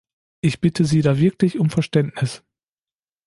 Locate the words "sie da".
0.83-1.19